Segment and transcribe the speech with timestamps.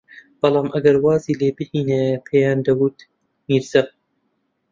[0.39, 2.97] بەڵام گەر وازی لێبھێنایە پێیان دەوت
[3.47, 3.83] میرزا